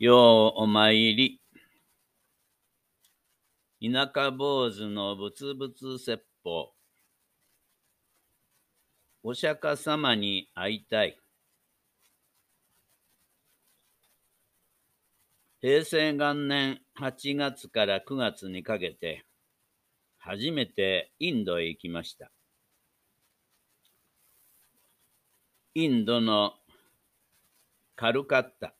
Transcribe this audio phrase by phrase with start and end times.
[0.00, 1.42] ようお参り。
[3.82, 6.72] 田舎坊主のぶつぶつ説法。
[9.22, 11.18] お釈迦様に会いたい。
[15.60, 19.26] 平成元年8月から9月にかけて、
[20.16, 22.32] 初めてインドへ行きました。
[25.74, 26.54] インドの
[27.96, 28.72] カルカッタ、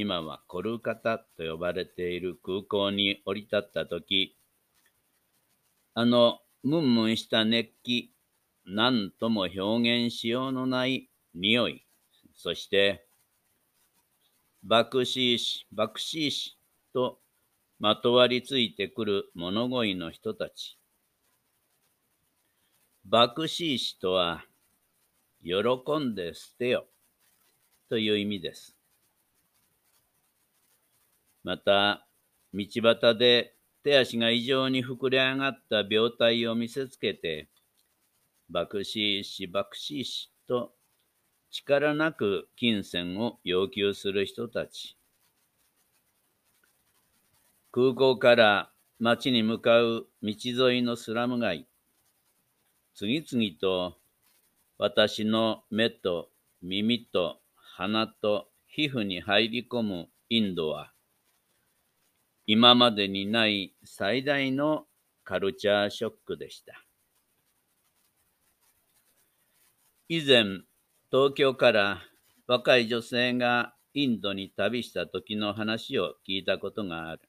[0.00, 4.36] 今はコルカタと呼ばれている空港に降り立ったとき、
[5.92, 8.12] あのムンムンした熱気、
[8.64, 11.84] 何とも表現しようのない匂い、
[12.32, 13.08] そして、
[14.62, 16.56] バクシーシ、バクシーシ
[16.92, 17.18] と
[17.80, 20.78] まとわりついてくる物乞いの人たち。
[23.04, 24.44] バクシーシとは、
[25.42, 25.56] 喜
[25.98, 26.86] んで捨てよ
[27.88, 28.77] という意味です。
[31.44, 32.06] また、
[32.52, 37.48] 道端で手足が異常に膨れ上がった病態を見せつけて、
[38.50, 40.74] 爆死し爆死しと
[41.50, 44.96] 力なく金銭を要求する人たち。
[47.70, 50.34] 空港から町に向かう道
[50.70, 51.66] 沿いのスラム街。
[52.94, 53.98] 次々と
[54.78, 56.30] 私の目と
[56.62, 60.92] 耳と鼻と皮膚に入り込むインドは、
[62.50, 64.86] 今までにない最大の
[65.22, 66.82] カルチャーショックでした。
[70.08, 70.62] 以前、
[71.12, 72.00] 東京から
[72.46, 77.20] 若い女性がインドに旅した時の話を聞いたことがある。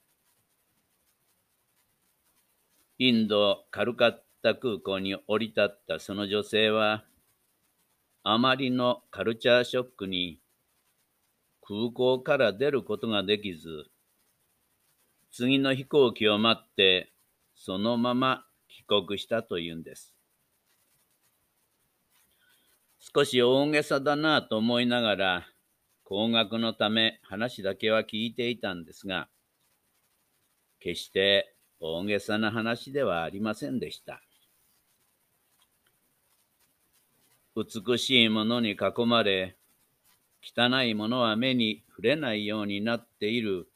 [2.98, 7.04] インド・カルカッタ空港に降り立ったその女性は、
[8.24, 10.40] あまりのカルチャーショックに
[11.62, 13.92] 空港から出ることができず、
[15.32, 17.14] 次の飛行機を待って
[17.56, 20.16] そのまま帰国したというんです。
[23.00, 25.48] 少し大げさだなと思いながら、
[26.04, 29.30] 高額のため話だけは聞いていたんですが、
[30.80, 34.22] 決して大げさな話ではありませんでした。
[37.56, 39.58] 美しいものに囲まれ、
[40.42, 43.69] 汚いものは目に触れないようになっている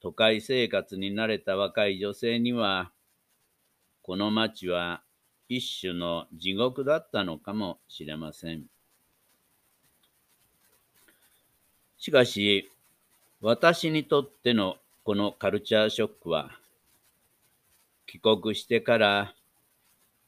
[0.00, 2.92] 都会生活に慣れた若い女性には、
[4.02, 5.02] この町は
[5.48, 8.64] 一種の地獄だったのかもしれません。
[11.98, 12.70] しかし、
[13.40, 16.50] 私にとってのこのカルチャーショックは、
[18.06, 19.34] 帰国してから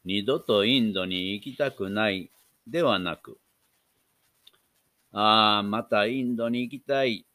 [0.05, 2.31] 二度とインドに行きたくない
[2.67, 3.39] ではなく、
[5.13, 7.27] ああ、またインドに行きたい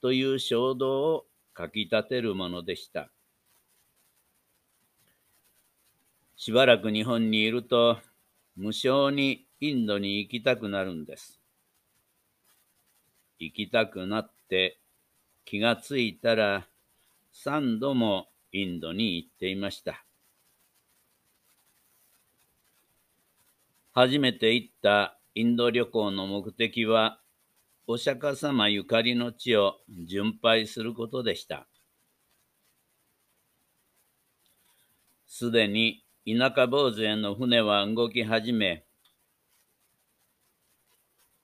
[0.00, 3.10] という衝動をかきたてるものでした。
[6.36, 7.98] しばらく日本にいると、
[8.56, 11.40] 無性にインドに行きたくなるんです。
[13.38, 14.78] 行きたくなって
[15.44, 16.66] 気がついたら
[17.32, 20.04] 三度もインドに行っていました。
[23.92, 27.19] 初めて行ったインド旅行の目的は、
[27.92, 31.66] お釈迦様ゆかりの地を巡拝することでした。
[35.26, 38.84] すでに田舎坊主への船は動き始め、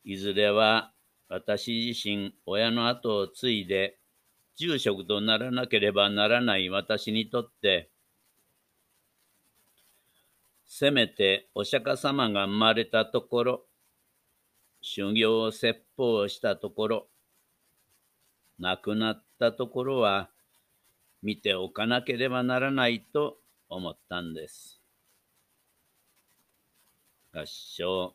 [0.05, 0.93] いずれは
[1.29, 3.99] 私自身親の後を継いで
[4.55, 7.91] 住職とならなければならない私にとって、
[10.65, 13.66] せめてお釈迦様が生まれたところ、
[14.89, 17.09] 修行説法をしたところ、
[18.61, 20.31] 亡くなったところは
[21.23, 23.37] 見ておかなければならないと
[23.69, 24.81] 思ったんです。
[27.35, 28.15] 合唱